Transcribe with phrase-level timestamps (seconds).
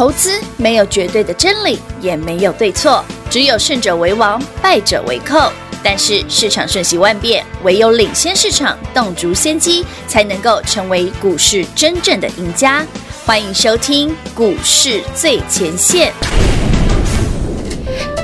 [0.00, 5.52] 投资没有绝对的真理，也没有对错，只有胜者为王，败者为寇。
[5.82, 12.82] 但是市场瞬息万变，唯有领先市场，洞烛先机，才能够成为股市真正的赢家。
[13.26, 16.10] 欢迎收听股市最前线。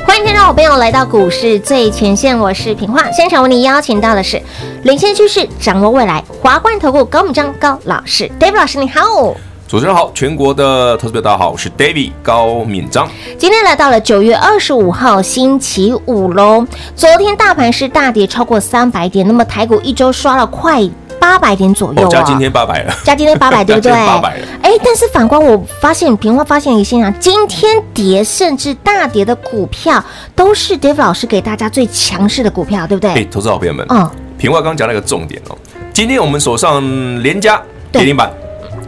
[0.06, 3.12] 欢迎听众好朋友来到股市最前线，我是平化。
[3.12, 4.40] 现场为你邀请到的是
[4.84, 9.36] 领先趋势、掌握未来华冠投顾高敏章高老师，David 老师你好。
[9.68, 13.08] 主持人好，全国的投资者大家好，我是 David 高敏章。
[13.36, 16.64] 今天来到了九月二十五号星期五喽。
[16.94, 23.90] 昨天大盘是大跌超过三百点，那么台股一周刷了快八百点左右，哦，加今天八百了，加今天八百对不对？
[24.06, 24.46] 八百了。
[24.62, 30.00] 哎，但是反观我发现，平花发现一个现象，今天跌甚至大跌的股票，
[30.36, 33.10] 都是 David 老师给大家最强势的股票，对不对？
[33.10, 35.58] 哎，投资好朋友们，嗯，平花刚刚讲了一个重点哦，
[35.92, 36.80] 今天我们手上
[37.20, 38.30] 连加跌停板。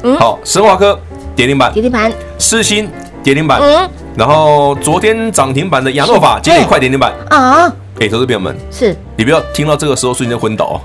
[0.03, 0.99] 嗯，好，神华科
[1.35, 2.89] 跌停板，跌停板，世芯
[3.23, 7.73] 跌停板，嗯，然后昨天涨停板的亚诺法今天也快跌停板啊！
[8.01, 8.97] 哎，投资朋友们，是。
[9.17, 10.81] 你不要听到这个时候瞬间昏倒哦。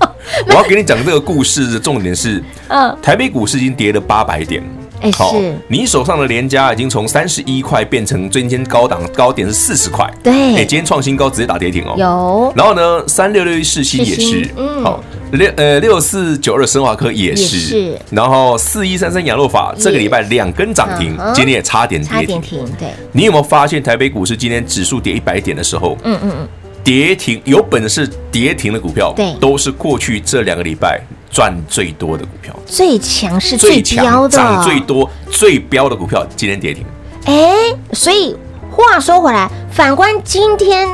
[0.48, 4.62] 我要给你讲这个故事的重点是，嗯，台北股市已经跌了八百点。
[5.02, 5.54] 哎，是。
[5.68, 12.52] 你手上的联家已经从三十一块变成今天高档高点是四十块，对，哎，今天创新高直接打跌停哦，有。
[12.56, 15.04] 然后呢，三六六一世芯也是，嗯，好，
[15.36, 17.98] 六呃六四九二生华科也是，是。
[18.10, 22.88] 然后四一三三亚诺法这个礼拜两根涨停，今天也差点跌停，对。
[23.12, 26.48] 你有没有发现台北股市今天指数跌一百点的时候，嗯嗯嗯，
[26.82, 31.00] 跌停有本事跌停的股票，对，都是过去这两个礼拜。
[31.28, 36.86] 赚最多的股票，最强是最标的，涨最多、最标的股票今天跌停。
[37.26, 37.52] 哎，
[37.92, 38.34] 所以
[38.70, 40.88] 话说回来，反观今天，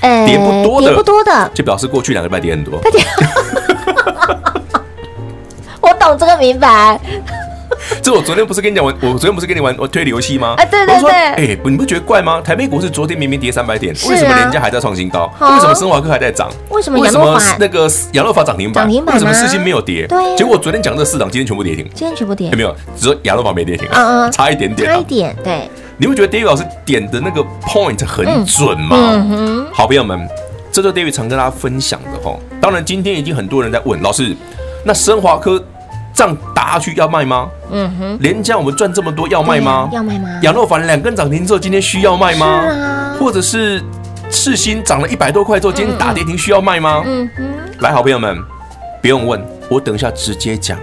[0.00, 2.80] 呃，跌不多的，跌不多的，就表示过去两个礼拜跌很多。
[5.80, 7.00] 我懂这个明白。
[8.02, 10.54] 这我昨天不是跟你讲我，我昨天不是跟你玩我推理游戏吗？
[10.58, 11.10] 啊，对对对。
[11.10, 12.40] 哎，你不觉得怪吗？
[12.40, 15.32] 台北股市昨天明明跌三百点，为什么人家还在创新高？
[15.40, 16.50] 为什么生华科还在涨？
[16.70, 18.84] 为什么为什么那个亚乐法涨停板？
[18.84, 19.14] 涨停板？
[19.14, 20.06] 为什么世芯没有跌？
[20.06, 20.36] 对。
[20.36, 21.88] 结果昨天讲这四档，今天全部跌停。
[21.94, 22.50] 今天全部跌。
[22.50, 22.74] 有没有？
[22.96, 23.88] 只说亚乐法没跌停。
[23.92, 24.32] 嗯嗯。
[24.32, 24.90] 差一点点。
[24.92, 25.34] 差一点。
[25.42, 25.70] 对。
[25.98, 28.96] 你会觉得 David 老师点的那个 point 很准吗？
[29.72, 30.26] 好朋友们，
[30.72, 32.36] 这就是 David 常跟大家分享的哈。
[32.60, 34.34] 当然，今天已经很多人在问老师，
[34.84, 35.62] 那升华科。
[36.14, 37.48] 这样打下去要卖吗？
[37.70, 39.88] 嗯哼，连家我们赚这么多要卖吗？
[39.92, 40.28] 要卖吗？
[40.42, 42.44] 亚诺法两根涨停之后，今天需要卖吗？
[42.44, 43.80] 啊、或者是
[44.28, 47.04] 世芯涨了一百多块之后，今天打跌停需要卖吗？
[47.06, 47.44] 嗯哼，
[47.78, 48.36] 来，好朋友们，
[49.00, 50.76] 不用问，我等一下直接讲，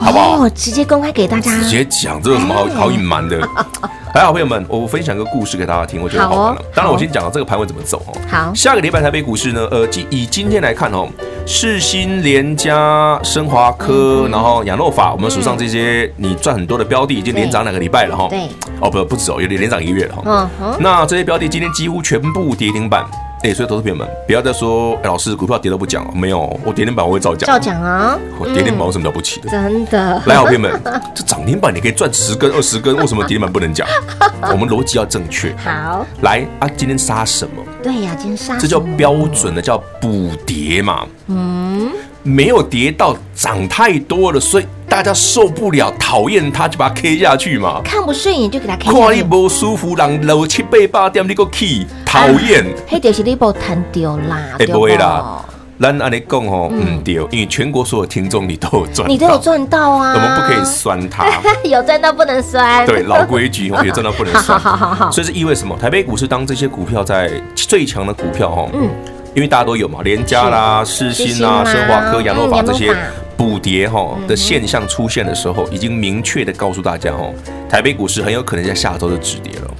[0.00, 0.42] 好不好？
[0.42, 3.38] 哦、直接公开给大家，直接讲，这有什么好好隐瞒的？
[4.16, 6.62] 来，好朋友们，我分享个故事给大家听，我觉得好玩了。
[6.74, 8.18] 当然，我先讲这个盘会怎么走哦。
[8.26, 11.06] 好，下个礼拜台北股市呢，呃，今以今天来看哦，
[11.44, 18.26] 世新、联家、升华科，然后养诺法，我们手上这些你赚很多的标的，已经连涨两个礼拜了哈。
[18.30, 18.48] 对。
[18.80, 20.22] 哦，不，不止哦，有点连涨一个月了哈。
[20.24, 20.76] 嗯哼。
[20.80, 23.04] 那这些标的今天几乎全部跌停板。
[23.46, 28.18] 哎，所以投资朋友们，不要再说，哎，老师股票跌都不讲了，没有，我跌停板我会照讲，照讲啊。
[28.40, 29.48] 我跌停板有什么了不起的？
[29.48, 30.20] 真的。
[30.26, 30.82] 来，好朋友们，
[31.14, 33.86] 这涨停板你可以赚十根、二十根，为什么跌停板不能讲？
[34.50, 35.54] 我们逻辑要正确。
[35.64, 36.04] 好。
[36.22, 37.62] 来啊，今天杀什么？
[37.84, 38.58] 对呀，今天杀。
[38.58, 41.06] 这叫标准的叫补跌嘛。
[41.28, 41.92] 嗯。
[42.26, 47.80] 没有跌到涨太多了，所以大家受不了，讨厌它就把它 K 下去嘛。
[47.84, 49.00] 看不顺眼就给它 K 下去。
[49.00, 52.64] 看你不舒服，人六七八八点你个 K，讨厌。
[52.88, 54.56] 嘿，就是你不弹掉啦。
[54.58, 55.44] 哎，不会啦，
[55.80, 60.14] 咱按你讲哦，嗯对，因为全国所有听众你都有赚，你都有赚到啊。
[60.14, 61.24] 我们不可以酸它，
[61.62, 62.84] 有赚到不能酸。
[62.86, 64.58] 对，老规矩哦，有赚到不能酸。
[64.60, 65.12] 好好好。
[65.12, 65.76] 所以是意味什么？
[65.76, 68.90] 台北股市当这些股票在最强的股票哦，嗯。
[69.36, 72.96] 因为大家都有嘛，联家啦、世芯啦、生华科、亚诺法这些
[73.36, 77.34] 补跌哈的现象出现的时候，已经明确的告诉大家哦，
[77.68, 79.70] 台北股市很有可能在下周就止跌了。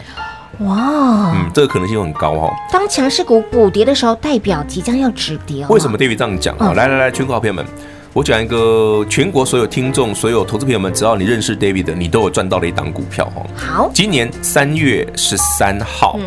[0.66, 2.52] 哇，嗯，这个可能性很高哈。
[2.70, 5.64] 当强势股补跌的时候，代表即将要止跌。
[5.70, 6.74] 为什么 David 这样讲啊？
[6.74, 7.64] 来来来，全国好朋友们，
[8.12, 13.46] 我讲一个全国所有听众、所有投资朋友们，只要你认识 David 的，你都有赚到的一档股票哈。
[13.56, 16.18] 好，今年三月十三号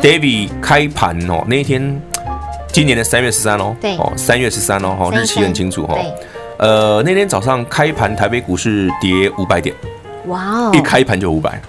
[0.00, 2.00] ，David 开盘哦那一天。
[2.72, 3.96] 今年的三月十三哦，对。
[3.96, 5.98] 哦，三月十三哦，哈，日期很清楚哦。
[6.58, 9.74] 呃，那天早上开盘，台北股市跌五百点，
[10.26, 11.60] 哇哦，一开盘就五百，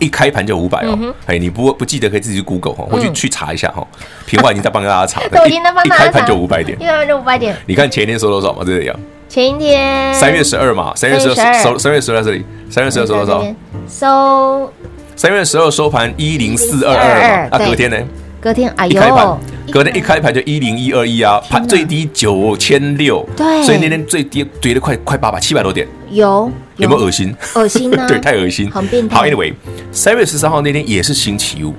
[0.00, 0.98] 一开盘就五百哦。
[1.26, 3.86] 哎，你不不记得可以自己去 Google 哈，我去去查一下哈。
[4.26, 7.56] 平华 已经在帮大家查了，一开盘就五百点，一开盘就五百点。
[7.66, 8.62] 你看前一天收多少嘛？
[8.66, 8.96] 这里啊，
[9.28, 10.12] 前一天。
[10.14, 12.22] 三月十二嘛，三月十二收，三月十二。
[12.22, 13.44] 在这里，三月十二收多少？
[13.88, 14.72] 收。
[15.14, 17.96] 三月十二收盘一零四二二嘛，啊，隔天呢？
[18.42, 19.38] 隔天哎呦。
[19.70, 27.34] 隔天一开盘就一零一二一啊，盘最低九千六，对，所以那天最低跌了快快八百七百多点，有有没有恶心？
[27.54, 28.04] 恶心呢？
[28.10, 29.16] 对，太恶心，很变态。
[29.16, 29.54] 好，Anyway，
[29.92, 31.72] 三月十三号那天也是星期五，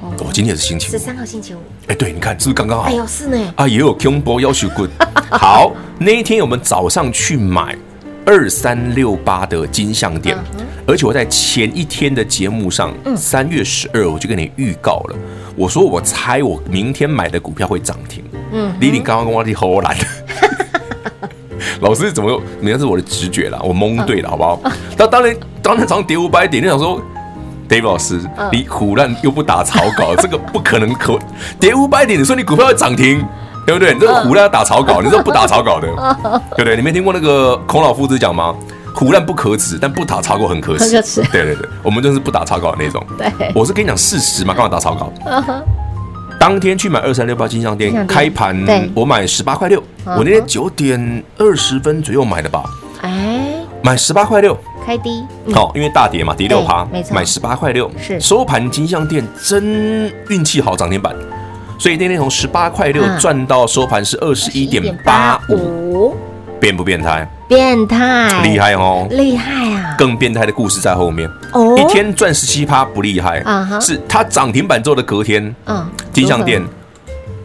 [0.00, 1.58] 哦，今天也是星期五，十三号星期五，
[1.88, 2.84] 哎，对，你看是不是刚刚好？
[2.84, 4.90] 哎呦，是呢，啊，也有 combo 要求 good。
[5.28, 7.76] 好，那一天我们早上去买
[8.24, 10.38] 二三六八的金像电，
[10.86, 15.16] 而且我在前一天的节目上，三月十二我就跟你预告了，
[15.56, 18.22] 我说我猜我明天买的股票会涨停。
[18.52, 19.96] 嗯，李李刚刚跟我的荷兰，
[21.80, 22.40] 老师怎么又？
[22.60, 24.60] 那是我的直觉啦，我蒙对了，好不好？
[24.96, 27.00] 那当然，当然早上跌五百点，你想说
[27.68, 28.20] ，David 老师，
[28.52, 31.18] 你唬烂又不打草稿， 这个不可能可
[31.58, 33.24] 跌五百点，你说你股票要涨停？
[33.66, 33.92] 对不对？
[33.94, 35.88] 你这个唬烂打草稿，你这不打草稿的，
[36.54, 36.76] 对不对？
[36.76, 38.54] 你没听过那个孔老夫子讲吗？
[38.96, 40.90] 唬烂不可耻，但不打草稿很可耻。
[41.30, 43.04] 对对对，我们就是不打草稿的那种。
[43.18, 45.12] 对，我是跟你讲事实嘛，干嘛打草稿？
[46.40, 48.56] 当天去买二三六八金象店，开盘
[48.94, 52.64] 我买十八块六，我那天九点二十分左右买的吧？
[53.02, 53.38] 哎，
[53.82, 55.22] 买十八块六，开低。
[55.52, 57.90] 好，因为大跌嘛，跌六趴，买十八块六。
[58.00, 61.14] 是收盘金象店真运气好，涨停板。
[61.78, 66.16] 所以那天从十八块六赚到收盘是二十一点八五，
[66.60, 67.28] 变不变态？
[67.48, 69.94] 变态，厉害哦，厉害啊！
[69.96, 71.30] 更变态的故事在后面。
[71.52, 73.78] 哦，一天赚十七趴不厉害啊？
[73.80, 76.62] 是它涨停板之后的隔天，嗯，金像店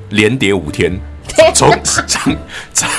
[0.10, 1.00] 连跌五天，
[1.54, 1.70] 从
[2.08, 2.36] 涨
[2.74, 2.90] 涨，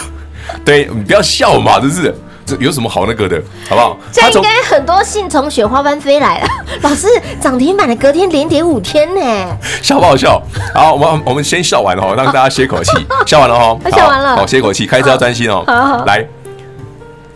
[0.64, 2.14] 对你不要笑嘛，这是。
[2.52, 3.98] 这有什么好那个的，好不好？
[4.12, 6.46] 这应该很多信从雪花般飞来了。
[6.82, 7.06] 老师，
[7.40, 10.40] 涨停板的隔天连跌五天呢，笑不好笑？
[10.74, 12.92] 好，我们我们先笑完了哈，让大家歇口气。
[13.26, 15.64] 笑完了哈，笑完了，好歇口气，开车要专心哦。
[15.66, 16.26] 好，来，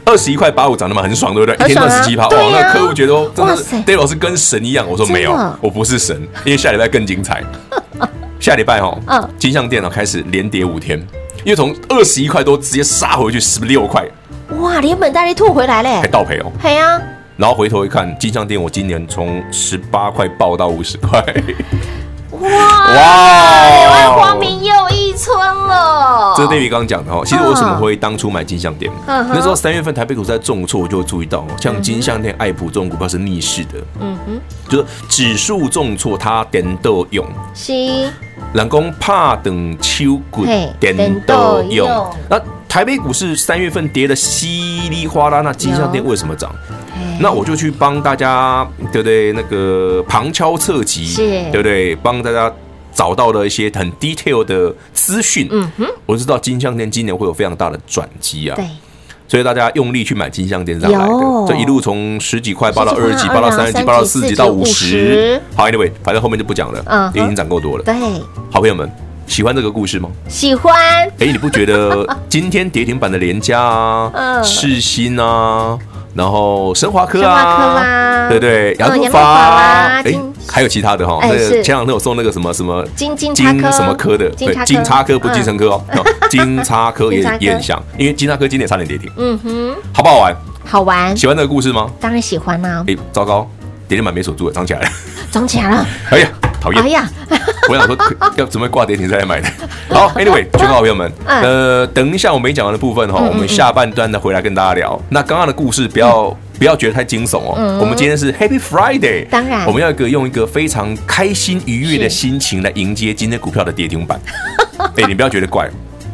[0.05, 1.67] 二十一块八五涨得嘛很爽，对不对？
[1.67, 4.87] 一天赚十七趴，哇，那客户觉得哦，真的是 David 老师跟神一样。
[4.89, 7.43] 我说没有，我不是神，因为下礼拜更精彩。
[8.39, 10.99] 下礼拜哦，嗯，金像电脑开始连跌五天，
[11.45, 14.05] 因为从二十一块多直接杀回去十六块。
[14.61, 16.51] 哇，连本带利吐回来嘞，还倒赔哦。
[16.63, 17.01] 对啊，
[17.37, 21.23] 然后回头一看，金项店我今年从十八块爆到五十块。
[22.33, 26.35] 哇哇，柳暗花明又一村了。
[26.37, 27.23] 这是 David 刚刚讲的哦。
[27.25, 28.93] 其实我为什么会当初买金像电？
[29.07, 33.73] 那时候三月份台北股在重挫，我就会注意到哦，像金项店、爱普这种股票是逆势的。
[34.01, 37.27] 嗯哼，就是指数重挫，它点都用。
[37.55, 37.73] 是。
[38.53, 40.47] 人工怕等秋滚，
[40.79, 41.89] 点都用。
[42.29, 42.39] 那
[42.77, 46.55] 台北股市三月份跌的稀里哗啦，那金像电为什么涨？
[47.19, 49.33] 那我就去帮大家，对不对？
[49.33, 51.97] 那个旁敲侧击，对不对？
[51.97, 52.53] 帮大家
[52.93, 55.49] 找到了一些很 detail 的资讯。
[55.51, 58.57] 嗯哼，我知道金像电今年会有非常大的转机啊。
[58.57, 58.67] 对，
[59.27, 61.15] 所以大家用力去买金像电上来的，
[61.49, 65.41] 这一路从十几块八到二十几，八到三十几，八到四十几到五十。
[65.55, 67.85] 好，Anyway，反正后面就不讲了，嗯，已经涨够多了。
[67.85, 67.95] 对，
[68.51, 68.87] 好朋友们。
[69.27, 70.09] 喜欢这个故事吗？
[70.29, 70.75] 喜欢。
[71.19, 75.77] 哎，你不觉得 今天跌停板的联家啊、世新啊，
[76.15, 80.15] 然后升华科啊，对对，扬 noo 发啊，哎，
[80.49, 81.19] 还有其他的哈。
[81.23, 85.85] 那个前两天我送那个什么什么金金金什么科的，对，金叉科不是金城科哦，
[86.31, 89.11] 金叉科也也很像，因为金叉科今天差点跌停。
[89.17, 90.35] 嗯哼，好不好玩？
[90.65, 91.17] 好玩。
[91.17, 91.91] 喜欢这个故事吗？
[92.01, 92.85] 当然喜欢啦。
[92.87, 93.49] 哎，糟糕，
[93.89, 94.89] 跌停板没锁住，涨起来了。
[95.31, 95.87] 涨起来了。
[96.11, 96.29] 哎呀。
[96.67, 96.83] 讨厌！
[96.83, 97.11] 哎呀，
[97.69, 97.97] 我想说
[98.37, 99.49] 要准备挂跌停再来买的。
[99.91, 105.01] 好，Anyway，全国好朋友们，呃，等一下我没讲完的部分哈，我们下半段呢回来跟大家聊。
[105.11, 107.79] 那刚刚的故事不要不要觉得太惊悚哦。
[107.81, 114.21] 我们今天是 Happy Friday，当然，我们要一个用一个非常开心愉悦的心情来迎接今天股票的跌停板。
[114.97, 115.71] 哎，你不要觉得怪，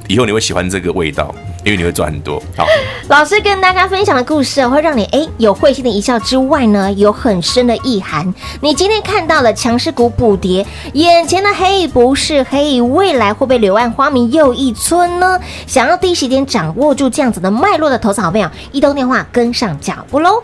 [0.09, 1.35] 以后你会喜欢这个味道。
[1.65, 2.43] 因为你会赚很多。
[2.57, 2.67] 好，
[3.09, 8.35] 老师跟大家分享的故事会让你哎有会心的一笑之外呢，有很深的意涵。
[8.61, 15.39] 你今天看到了强势股补跌，眼前的黑不是黑，未来会不会柳暗花明又一村呢？
[15.69, 20.43] 想要第一时间掌握住这样子的脉络的投资好朋友，一通电话跟上脚步喽。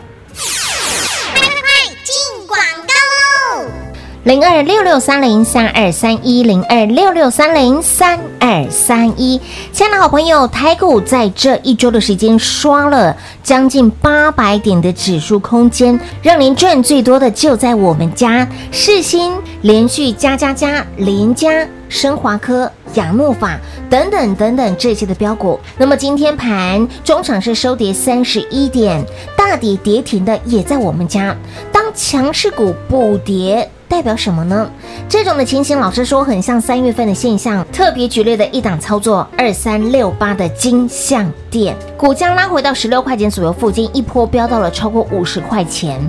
[4.25, 9.39] 零二六六三零三二三一零二六六三零三二三一，
[9.71, 23.57] 亲爱的好朋友，台股在这一周的时间刷了将近八百点的指数空间，让您赚最多的就在我们家世芯连续加加加，联嘉、升华科、扬 noo 发
[23.89, 25.57] 等等等等这些的标股。
[25.77, 29.01] 那么今天盘中场是收跌三十一点，
[29.37, 31.33] 大跌跌停的也在我们家。
[31.71, 33.71] 当强势股补跌。
[33.89, 34.69] 代表什么呢？
[35.09, 37.65] 这种的情形，老实说很像三月份的现象。
[37.73, 45.99] 特别剧烈的一档操作，二三六八的金像店，股价拉回到十六块钱左右附近，一波飙到了超过五十块钱。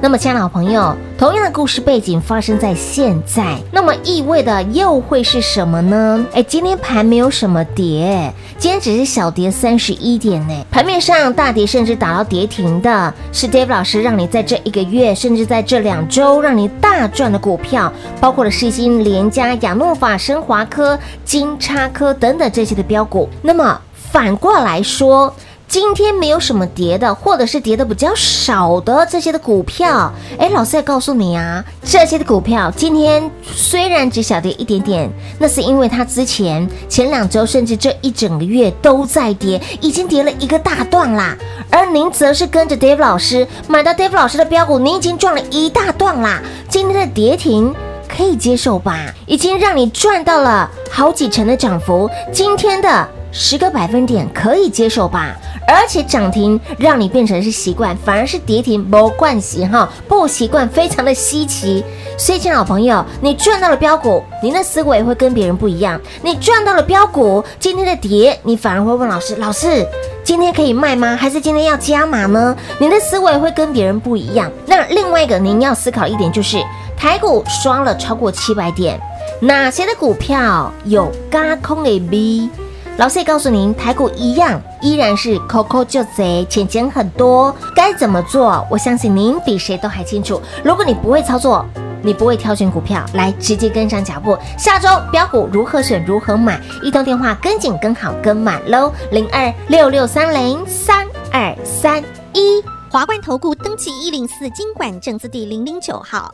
[0.00, 6.26] 那么，亲爱的好朋友，同样的故事背景发生在现在，那么意味的又会是什么呢？
[6.34, 10.54] 哎，今天盘没有什么跌，今天只是小跌三十一点呢。
[10.70, 23.26] 盘面上大跌甚至打到跌停的，是 Dave 老师让你在这一个月，甚至在这两周让你大赚的股票，包括了世新、联嘉、亚诺法、升华科、金叉科等等这些的标股。
[23.40, 25.34] 那么反过来说。
[25.66, 41.36] 今天没有什么跌的，或者是跌的比较少的这些的股票，哎，老师要告诉你啊，这些的股票今天虽然只小跌一点点，那是因为它之前前两周甚至这一整个月都在跌，已经跌了一个大段啦。
[41.70, 46.40] 而您则是跟着 Dave 老师买到 Dave 老师的标股，您已经赚了一大段啦。
[46.68, 47.74] 今天的跌停
[48.06, 48.96] 可以接受吧？
[49.26, 55.34] 已经让你赚到了好几成的涨幅，今天的十个百分点可以接受吧？
[55.66, 61.84] 而且涨停让你变成是习惯，反而是跌停不惯习哈，不习惯非常的稀奇。
[62.16, 66.00] 所以，亲爱的朋友，你赚到了标股，您的思维会跟别人不一样。
[66.22, 69.84] 你赚到了标股，今天的跌，你反而会问老师：老师，
[70.22, 71.16] 今天可以卖吗？
[71.16, 72.56] 还是今天要加码呢？
[72.78, 74.48] 你的思维会跟别人不一样。
[74.66, 76.62] 那另外一个您要思考一点就是，
[76.96, 79.00] 台股刷了超过七百点，
[79.40, 82.48] 哪些的股票有轧空的 B？
[82.96, 88.64] 老师也告诉您，台股一样依然是抠抠就贼，钱钱很多，该怎么做？
[88.70, 90.40] 我相信您比谁都还清楚。
[90.62, 91.66] 如果你不会操作，
[92.02, 94.38] 你不会挑选股票，来直接跟上脚步。
[94.56, 96.60] 下周标股如何选，如何买？
[96.84, 98.92] 一通电话跟紧、跟好、跟满喽！
[99.10, 102.00] 零二六六三零三二三
[102.32, 106.32] 一华冠投顾登记一零四金管证字第零零九号，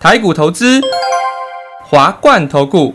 [0.00, 0.80] 台股投资
[1.82, 2.94] 华冠投顾。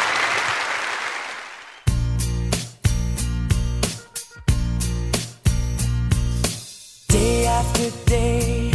[7.21, 8.71] Day after day,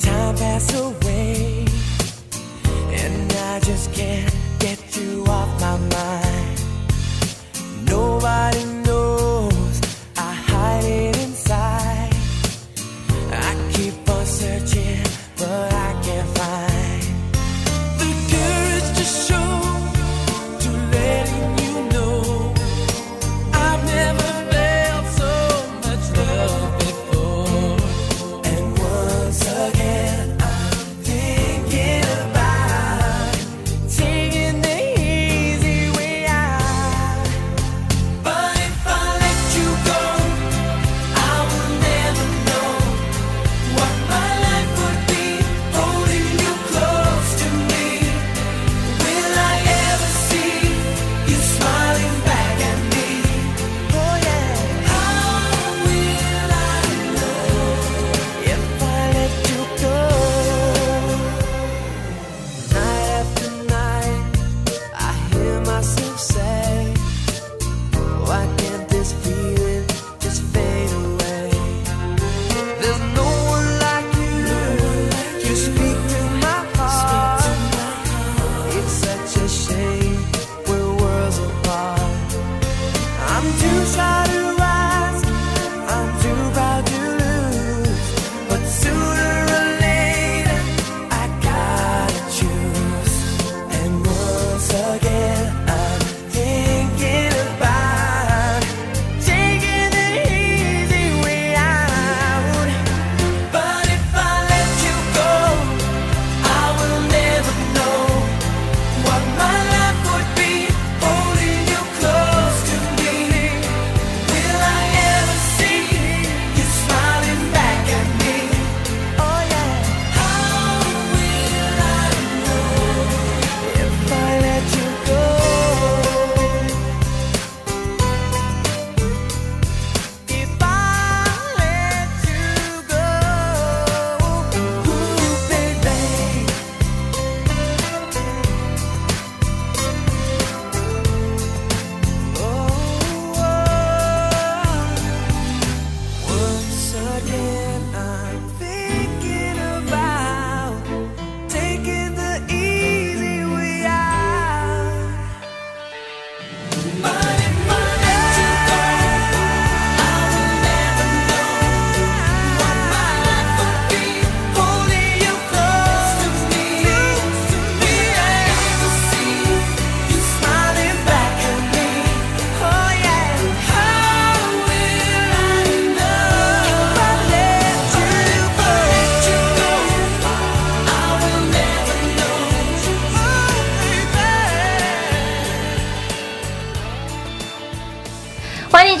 [0.00, 1.64] time passes away,
[2.90, 6.23] and I just can't get you off my mind.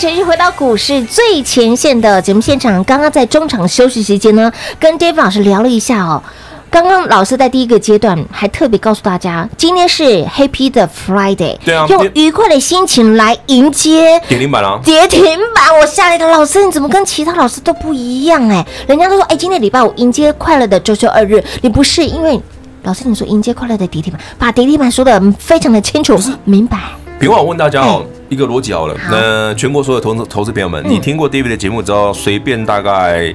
[0.04, 6.22] 持续回到股市最前线的节目现场，刚刚在中场休息时间呢，跟 David 老师聊了一下哦。
[6.68, 15.22] 刚刚老师在第一个阶段还特别告诉大家，今天是 Happy 的 Friday，对啊，用愉快的心情来迎接跌停板啊，跌停
[15.54, 15.80] 板！
[15.80, 18.62] 我吓了一跳，老师你怎么跟其他老师都不一样哎？
[18.86, 22.38] 人家都说哎，今天礼拜五迎接快乐的周休二日，你不是因为
[22.82, 26.76] 老师你说迎接快乐的跌停板，把跌停板说的非常的清楚明白。
[27.18, 28.04] 平话我问大家哦。
[28.30, 33.32] 一个逻辑好了，那全国所有投资投资朋友们，你听过 David 的节目之后，随便大概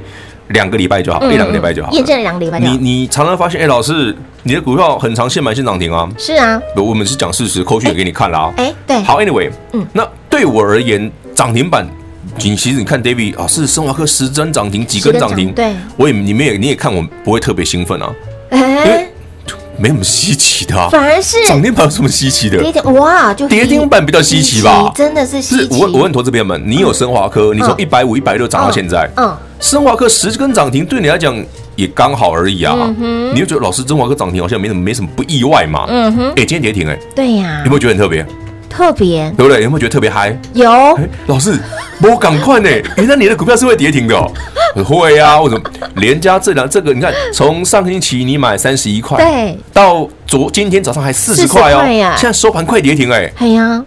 [0.47, 2.59] 两个礼拜就好，一两个礼拜就好，验证了两个礼拜。
[2.59, 6.09] 你你常常发现，哎，老师，你的股票很长现买现涨停啊？
[6.17, 8.53] 是啊，我们是讲事实，扣讯也给你看了啊。
[8.57, 11.87] 哎，对，好，Anyway，嗯，那对我而言，涨停板，
[12.39, 18.13] 你其实你看 David 啊，是生华科十根涨停，几根涨停，对，我也你们也你也看，我不会特别兴奋啊，
[18.51, 19.08] 因为。
[19.79, 22.61] 没什么稀奇的，啊，反而是涨停板有什么稀奇的？
[22.61, 24.91] 跌停哇，就跌停板比较稀奇吧？
[24.93, 25.77] 真的是稀奇。
[25.79, 31.33] 我我问投资朋友们，你有升华科，你从一百五、一百六涨到现在，嗯，升华科十根涨停，对你来讲
[31.75, 32.75] 也刚好而已啊。
[33.33, 35.85] 你就觉得老师升华科涨停好像没什么没什么不意外嘛？
[35.87, 38.25] 嗯哼，哎，今天跌停哎，对呀，有没有觉得很特别？
[38.69, 39.63] 特别，对不对？
[39.63, 40.37] 有没有觉得特别嗨？
[40.53, 40.69] 有。
[41.27, 41.57] 老师，
[42.01, 42.69] 我赶快呢！
[42.97, 44.31] 原来你的股票是会跌停的哦。
[44.85, 45.61] 会啊，为什么？
[45.95, 51.81] 连加这两这个，你看，从上个星期你买三十一块，对，到昨今天早上还四十块哦，
[52.15, 53.27] 现在收盘快跌停哎。
[53.37, 53.83] 对呀，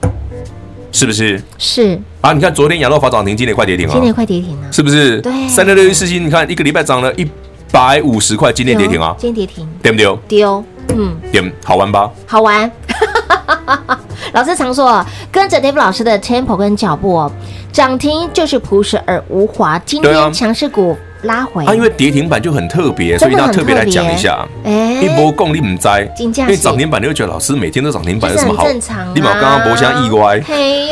[0.90, 1.40] 是不是？
[1.56, 3.92] 是啊，你看昨天羊肉法涨停，今天快跌停了。
[3.94, 5.20] 今天快跌停了，是不是？
[5.20, 5.48] 对。
[5.48, 7.26] 三六六一四七，你看一个礼拜涨了一
[7.70, 9.14] 百五十块，今天跌停啊。
[9.18, 10.18] 今天跌停，对不对？
[10.28, 12.10] 丢，嗯，点好玩吧？
[12.26, 12.70] 好玩。
[14.32, 17.32] 老师常说，跟着 David 老师的 tempo 跟脚步哦，
[17.72, 19.78] 涨停就是朴实而无华。
[19.80, 24.46] 今天强势股拉回，啊，因为跌停板就很特别，所以要特别来讲一下。
[24.64, 28.64] 哎，一波功力唔栽，因为涨停板你会觉得老师每天都涨停板有什么好？
[28.64, 30.38] 正常，立马刚刚博相意外，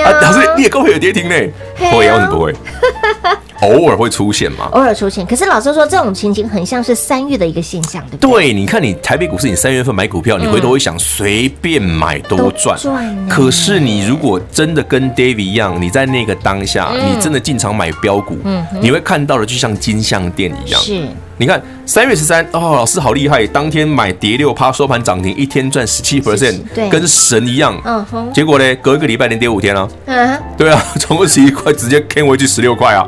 [0.05, 1.35] 啊，老师你也够会有跌停呢？
[1.79, 2.55] 会啊，为什么不会？
[3.61, 4.68] 偶尔会出现嘛？
[4.73, 8.31] 偶尔出现，可是老师说这种情形很像是三月的一个现象，对不对？
[8.31, 12.79] 对，你看你台北股市，你三月份买股票，你回头会想随便买都赚。
[12.79, 13.29] 赚。
[13.29, 18.38] 可是你如果真的跟 David 一样，你在那个当下，你真的进场买标股，
[18.81, 20.81] 你会看到的就像金像店一样。
[20.81, 21.07] 是。
[21.37, 27.81] 你看三月十三，哦，老师好厉害，当天买跌六趴，收盘涨停，一天赚十七 percent，跟神一样。
[27.85, 28.31] 嗯哼。
[28.33, 29.88] 结果呢，隔一个礼拜连跌五天了。
[30.05, 30.38] 嗯。
[30.59, 33.07] 对啊， 从二十一块直接 K 回去十六块啊。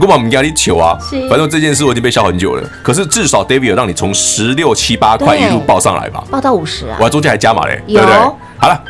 [0.00, 0.96] 我把我们压力求啊，
[1.28, 2.70] 反正这件事我已经被笑很久了。
[2.82, 6.96] 可是至少 David 有让你从十六七八块一路报上来吧，报到五十啊！
[7.00, 8.14] 我还中间还加码嘞，对不对？
[8.58, 8.80] 好了，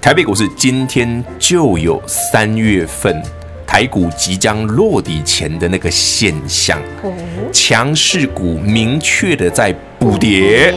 [0.00, 3.20] 台北股市今天就有三月份
[3.66, 6.78] 台股即将落底前的那个现象，
[7.52, 10.72] 强势股明确的在补跌。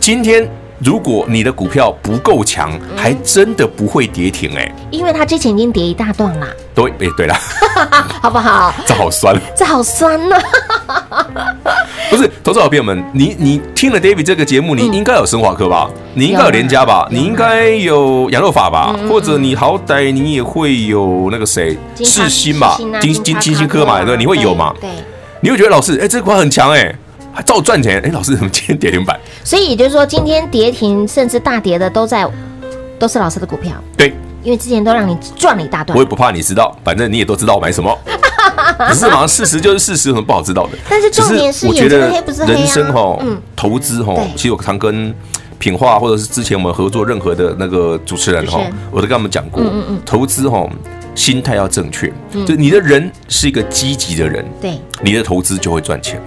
[0.00, 0.48] 今天。
[0.78, 6.48] 如果你的股票不够强，还真的不会跌停哎，因为它之前已经跌一大段啦。
[6.74, 7.34] 对，哎，对了，
[8.20, 8.74] 好不好？
[8.84, 10.36] 这好酸，这好酸呢。
[12.10, 15.88] 不是，投资好朋友们，你你听了 David 这个节目，你应该有生华科吧？
[16.14, 17.08] 你应该有联家吧？
[17.10, 18.94] 你应该有羊肉法吧？
[19.08, 22.76] 或者你好歹你也会有那个谁世新吧？
[23.00, 24.02] 金金金星科嘛？
[24.04, 24.74] 对，你会有嘛？
[24.80, 24.90] 对，
[25.40, 26.94] 你会觉得老师，哎，这个股很强哎。
[27.34, 28.00] 还照赚钱？
[28.00, 29.18] 哎，老师怎么今天跌停板？
[29.42, 32.24] 所以也就是说，今天跌停甚至大跌的都在，
[32.98, 33.72] 都是老师的股票。
[33.96, 35.98] 对，因为之前都让你赚了一大段。
[35.98, 37.98] 我也不怕你知道，反正你也都知道我买什么。
[38.88, 39.28] 不是好像？
[39.28, 40.78] 事实就是事实，有什么不好知道的？
[40.88, 42.08] 但是重点是，我觉得
[42.46, 43.18] 人生哈，
[43.56, 45.12] 投资哈，其实我常跟
[45.58, 48.60] 品化或者是之前我们合作任何的那个主持人哈，
[48.92, 49.62] 我都跟他们讲过，
[50.06, 50.68] 投资哈。
[51.14, 52.12] 心态要正确，
[52.46, 56.20] 就你的人是一个积极的人，对，你的投资就会赚钱。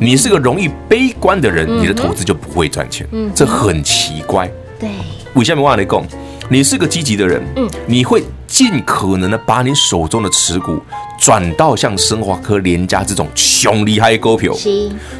[0.00, 3.06] 你是个容易悲观的人，你的投资就不会赚钱。
[3.34, 4.48] 这很奇怪。
[4.78, 4.88] 对，
[5.34, 6.02] 为什么话来讲？
[6.50, 10.80] 你是个积极的人，嗯，你会尽可能的把你手中的持股
[11.20, 14.54] 转到像生华科、联家这种凶厉害的股票。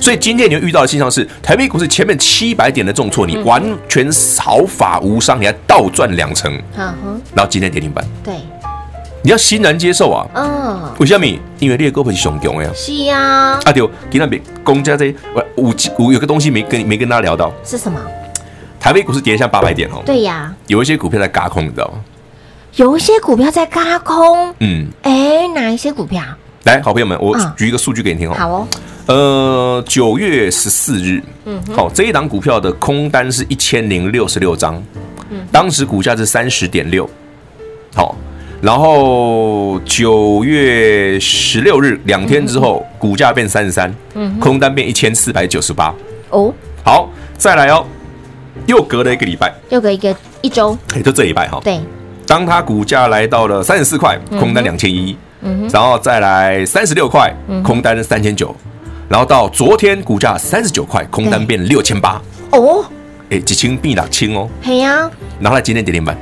[0.01, 6.51] 所以今天你会遇到的现象是，台北股市前面七百点的重挫，你完全毫发无伤，你还倒赚两成。
[6.75, 8.03] 然后今天跌停板。
[8.25, 8.37] 对。
[9.29, 10.27] 你要欣然接受啊。
[10.35, 11.27] 嗯，为什么？
[11.59, 12.71] 因为猎狗不是熊熊呀。
[12.75, 13.61] 是呀。
[13.63, 15.15] 啊对，给那边公家这
[15.57, 18.01] 五五有个东西没跟没跟大家聊到，是什么？
[18.81, 20.03] 台北股市跌了像八百点哦。
[20.07, 20.51] 对呀。
[20.69, 22.01] 有一些股票在轧空，你知道吗？
[22.77, 24.55] 有一些股票在轧空。
[24.61, 24.87] 嗯。
[25.03, 26.23] 哎，哪一些股票？
[26.65, 28.35] 来，好朋友们，我举一个数据给你听哦。
[28.35, 28.67] 好哦。
[29.09, 34.83] 呃，九月十四日，嗯，好，这一档股票的空单是一千零六十六张，
[35.29, 37.07] 嗯，当时股价是三十点六，
[37.95, 38.17] 好，
[38.61, 45.95] 然后九月十六日两天之后，股价变三十三，嗯，空单变一千四百九十八，
[46.31, 46.53] 哦，
[46.85, 47.87] 好，再来哦，
[48.67, 51.81] 又隔了一个礼拜，又隔一个一周，哎，就这礼拜哈，对，
[52.27, 58.55] 当它股价来到了三十四块，空单两千一，嗯，然后再来三十六块，空单三千九。
[59.09, 62.85] 然后到昨天股价三十九块，空单变六千八哦，
[63.31, 66.15] 哎，几千变两千哦，嘿呀，然后来今天跌停板，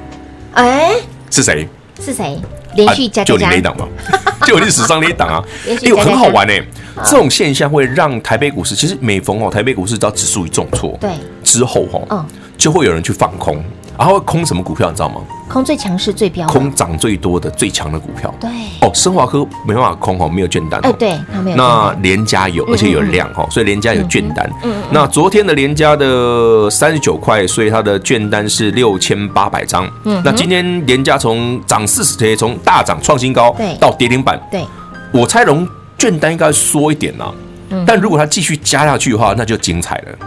[0.53, 0.93] 哎，
[1.31, 1.67] 是谁？
[2.05, 2.39] 是谁？
[2.75, 3.87] 连续加加加，就你那一档嘛，
[4.47, 6.63] 就历史上那一档啊，哎呦，很好玩哎，
[7.05, 11.11] 这种现象会让台北股市，其实每逢哦台北股市只要指数一重挫，对，
[11.43, 12.25] 之后哦，
[12.59, 13.65] 就会有人去放空。
[13.99, 15.17] 然后会空什么股票，你知道吗？
[15.49, 18.35] 空最强势、最标，空涨最多的、最强的股票。
[18.41, 20.81] 对哦，生华科没办法空哦，没有券单。
[20.83, 21.57] 哎，对，它没有。
[21.57, 24.51] 那联家有，而且有量哦，所以联家有券单。
[24.65, 24.75] 嗯。
[24.91, 29.89] 那昨天的联家的三十九块，所以它的券单是六千八百张。
[30.05, 30.21] 嗯。
[30.25, 34.41] 那今天联家从涨四十天，从大涨创新高，到跌停板。
[34.51, 34.65] 对。
[35.13, 37.33] 我猜龙券单应该缩一点啦。
[37.71, 37.85] 嗯。
[37.87, 40.19] 但如果它继续加下去的话，那就精彩了。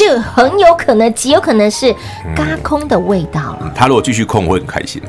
[0.00, 1.94] 就很有可能，极有可能是
[2.34, 3.58] 嘎空的味道了。
[3.60, 5.02] 嗯，他如果继续空，我会很开心。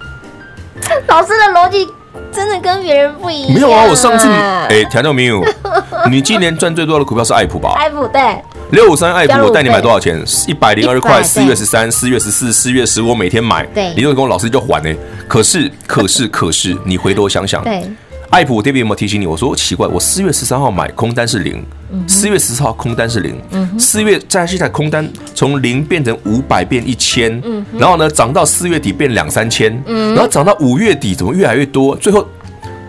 [1.08, 1.88] 老师的逻辑
[2.30, 3.54] 真的跟别人不一样。
[3.54, 5.42] 没有啊，我上次哎，听到没有？
[6.10, 7.72] 你今年赚最多的股票是爱普吧？
[7.74, 8.36] 爱普对，
[8.70, 10.22] 六五三爱普，我带你买多少钱？
[10.46, 11.22] 一百零二块。
[11.22, 13.64] 四月十三、四月十四、四月十五，我每天买。
[13.74, 14.94] 对，你就跟我老师就还呢。
[15.26, 17.82] 可是，可是， 可是，你回头想想，对。
[18.28, 19.26] 爱普，我这边有没有提醒你？
[19.26, 21.64] 我说奇怪，我四月十三号买空单是零，
[22.06, 23.40] 四月十四号空单是零，
[23.78, 27.42] 四月再这台空单从零变成五百变一千，
[27.78, 31.94] 然后呢涨到四月底变两三千，然后涨到五月底怎么越来越多？
[31.96, 32.26] 最后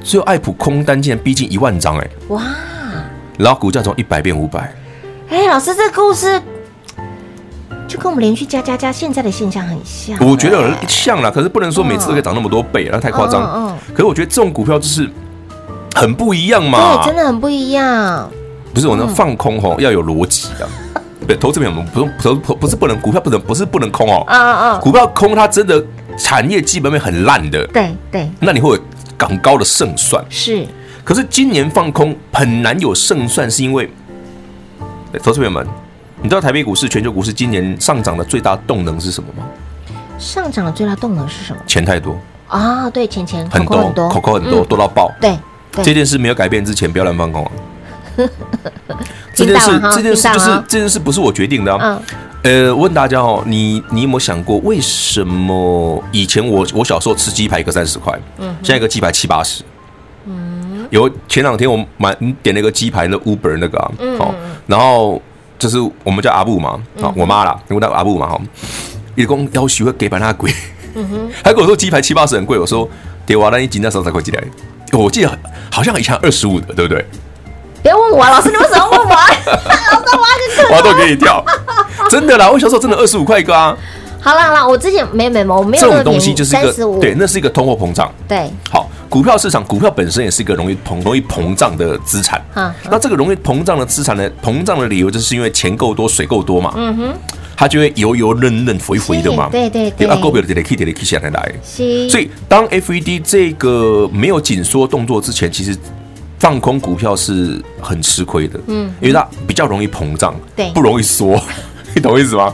[0.04, 2.08] 最后爱普空单竟然逼近一万张哎！
[2.30, 2.42] 哇！
[3.38, 4.74] 然后股价从一百变五百。
[5.30, 6.42] 哎，老师，这个故事
[7.88, 10.18] 就跟我们连续加加加现在的现象很像。
[10.28, 13.44] 我觉得像了，可是不能说每次都可以涨那么多倍，那太夸张。
[13.56, 15.10] 嗯，可是我觉得这种股票就是。
[15.96, 16.98] 很不一样嘛？
[16.98, 18.30] 对，真的很不一样。
[18.78, 20.70] 不是我那放空吼，要有逻辑的。
[21.26, 24.24] 对，投资朋友们不用不不是不能股票不能不是不能空哦。
[24.28, 24.78] 啊啊！
[24.78, 25.84] 股票空它真的
[26.16, 27.66] 产业基本面很烂的。
[27.70, 28.30] 对对。
[28.40, 28.82] 那你会有
[29.18, 30.24] 更高的胜算。
[30.30, 30.64] 是。
[31.04, 33.90] 可是今年放空很难有胜算，是因为，
[35.24, 35.66] 投资朋友们，
[36.22, 39.44] 你知道台北股市、全球股市今年上涨的最大动能是什么吗？
[40.20, 41.60] 上涨的最大动能是什么？
[41.66, 42.16] 钱太多
[42.48, 42.88] 啊！
[42.92, 45.12] 对，钱钱很多很多，口口很多，多到爆。
[45.20, 45.36] 对。
[45.84, 47.52] 这件事没有改变之前，不要乱放空啊！
[49.34, 51.72] 这件事，这件事就是这件事，不是我决定的。
[51.82, 52.02] 嗯。
[52.44, 59.64] 呃，问大家哦，你你有没有想过，为什么以前我我小时候吃鸡排一个三十块，嗯，现在一个鸡排七八十？
[60.26, 60.88] 嗯。
[60.90, 64.34] 有前两天我买点那个鸡排那 Uber 那个啊，好，
[64.66, 65.22] 然后
[65.60, 68.40] 就是我们叫阿布嘛，啊，我妈啦，因为那个阿布嘛，哈，
[69.16, 70.50] 一共要许会给把那贵，
[70.96, 72.88] 嗯哼， 还跟我说鸡排七八十很贵，我说
[73.26, 74.42] 对啊，那你今天早上才快进来。
[74.94, 77.06] 我记得好像以前二十五的，对不对？
[77.88, 79.08] 别问我，老师，你为什么问我？
[79.16, 81.42] 老师，我要我都给你跳，
[82.12, 82.50] 真的啦！
[82.52, 83.78] 我小时候真的二十五块一个啊。
[84.20, 88.14] 好啦好了，我之前没没没，我没有这种东西，就是一个对，那是一个通货膨胀。
[88.28, 92.44] 对，好，股票市场，股票本身也是一个容易膨容易膨胀的资产。
[92.54, 96.74] 啊，那这个容易膨胀的资产呢，膨胀的理由就是因为钱够多，水够多嘛。
[96.76, 97.14] 嗯哼。
[97.60, 101.54] 它就会油油嫩嫩、肥肥的嘛，对对对，啊，股票就得起，得起下来来。
[101.64, 105.76] 所以当 FED 这个没有紧缩动作之前，其实
[106.40, 111.40] 放空股票是很吃亏的，嗯，因为它比较容易膨胀，对，不容易缩，
[111.96, 112.54] 你懂我意思吗？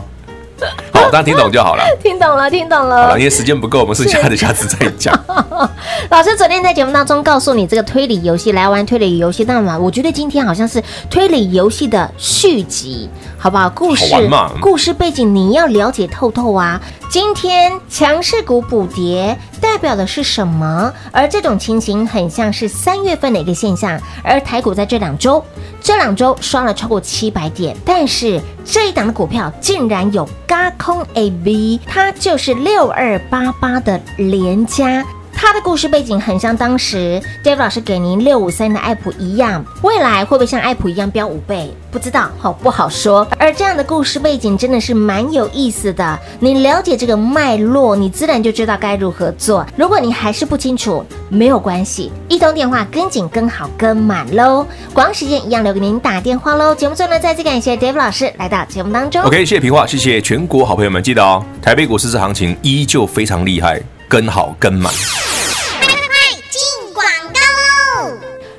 [1.04, 1.84] 好，大家听懂就好了。
[2.02, 3.02] 听懂了，听懂了。
[3.02, 5.14] 好了，因为时间不够，我们剩下的下次再讲。
[6.10, 13.68] 老师昨天在节目当中告诉你，这个推理游戏来玩推理游戏，那么我觉得今天好像是推理游戏的续集，好不好？
[13.70, 16.80] 故事好故事背景你要了解透透啊。
[17.10, 20.92] 今天强势股补跌代表的是什么？
[21.12, 24.00] 而这种情形很像是三月份的一个现象。
[24.22, 25.44] 而台股在这两周，
[25.80, 35.04] 这两周刷了超过七百点，但是这一档的股票竟然有嘎空 A B，它就是六二八八的连加。
[35.46, 41.70] 他的故事背景很像当时 David 老师给您六五三的爱普一样，未来会不会像爱普一样飙五倍？
[41.90, 43.28] 不知道，好不好说。
[43.38, 49.66] 而这样的故事背景真的是蛮有意思的，你了解这个脉络，你自然就知道该如何做。
[49.76, 54.66] 如果你还是不清楚，没有关系，一通电话跟紧、跟好、跟满喽。
[54.94, 56.74] 广告时间一样留给您打电话喽。
[56.74, 59.22] 节目最后呢，再次感谢 David 老师来到节目当中。
[59.22, 64.92] OK，谢谢平话，谢谢全国好朋友们，记得哦，台北股市这行情依旧非常厉害，跟好跟满。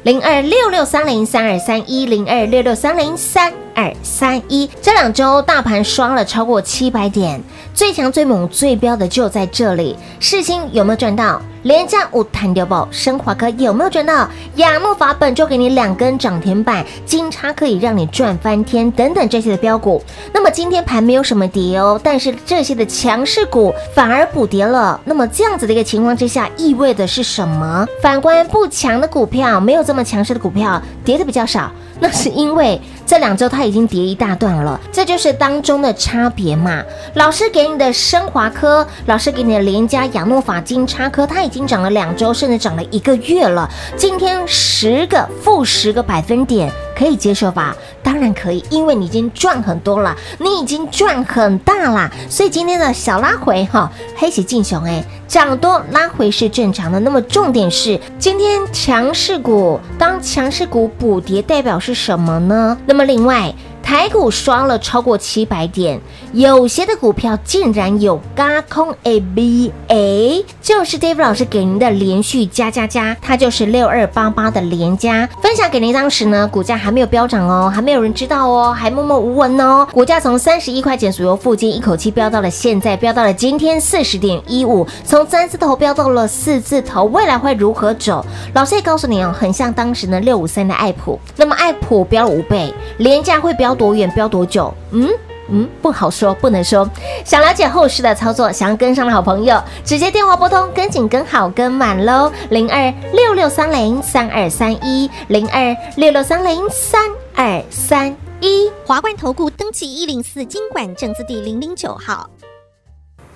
[0.03, 7.41] 零二六六三零三二三一零二六六三零三二三一，这两周大盘刷了超过七百点，
[7.73, 9.97] 最强最猛最标的就在这里。
[10.19, 11.41] 世芯有没有赚到？
[11.65, 14.29] 廉价五弹掉宝，升华科有没有赚到？
[14.57, 19.99] 亚诺法本周给你两根涨停板，金叉可以让你赚翻天，等等这些的标股。
[20.31, 25.01] 那么今天盘没有什么跌哦，但是这些的强势股反而补跌了。
[25.05, 27.83] 那么这样子的一个情况之下，意味的是什么？
[27.99, 36.83] 反观不强的股票，没有这么强势的股票，跌的比较少，那是因为这两周它已经跌一大段了，这就是当中的差别嘛。
[37.15, 41.65] 老师给你的升华科，老师给你的连家亚诺法金叉科，它已经经。
[41.65, 43.69] 已经涨了两周，甚至涨了一个月了。
[43.95, 47.73] 今天十个负十个百分点，可以接受吧？
[48.03, 52.11] 当然可以，因为你已经赚很多了，你已经赚很大了。
[52.29, 56.99] 所以今天的小拉回哈，黑喜进熊哎，涨多拉回是正常的。
[56.99, 62.77] 那么重点是，今天强势股当强势股补跌，代表是什么呢？
[62.85, 63.55] 那么另外。
[63.85, 66.01] 台股刷了超过七百点，
[66.33, 75.93] 有些的股票竟然有嘎空 A B A，就是 Dave 老师给您的连续加加加，它就是六二八八的连加，分享给您。
[75.93, 79.87] 当时呢，股价还没有飙涨哦，还没有人知道哦，还默默无闻哦。
[79.91, 88.25] 股价从三十一块钱左右附近一口气飙到了现在，飙到了今天四十点一五，从三字头飙到了四字头，未来会如何走？
[88.55, 93.75] 老师也告诉你哦，很像当时呢六五三的爱普，那么爱普飙了五倍，连加会飙。
[93.75, 94.73] 多远飙多久？
[94.91, 95.09] 嗯
[95.49, 96.89] 嗯，不好说，不能说。
[97.23, 102.31] 想了解后市的操作，想要跟上的好朋友，直接电话拨通，跟紧、跟好、跟满喽。
[102.49, 107.01] 零二六六三零三二三一，零二六六三零三
[107.35, 108.71] 二三一。
[108.85, 112.29] 华冠投顾登记一零四经管证字第零零九号。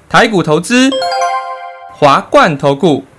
[0.10, 0.89] 台股投资，
[1.93, 3.04] 华冠投顾。